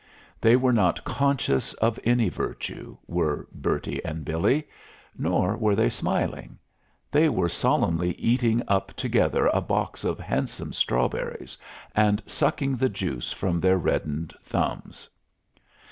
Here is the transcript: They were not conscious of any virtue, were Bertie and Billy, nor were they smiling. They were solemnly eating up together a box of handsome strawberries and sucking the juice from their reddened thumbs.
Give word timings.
They 0.41 0.55
were 0.55 0.73
not 0.73 1.03
conscious 1.03 1.73
of 1.73 1.99
any 2.03 2.27
virtue, 2.27 2.97
were 3.07 3.47
Bertie 3.53 4.03
and 4.03 4.25
Billy, 4.25 4.67
nor 5.15 5.55
were 5.55 5.75
they 5.75 5.89
smiling. 5.89 6.57
They 7.11 7.29
were 7.29 7.47
solemnly 7.49 8.13
eating 8.15 8.63
up 8.67 8.93
together 8.93 9.45
a 9.53 9.61
box 9.61 10.03
of 10.03 10.19
handsome 10.19 10.73
strawberries 10.73 11.55
and 11.95 12.23
sucking 12.25 12.77
the 12.77 12.89
juice 12.89 13.31
from 13.31 13.59
their 13.59 13.77
reddened 13.77 14.33
thumbs. 14.41 15.07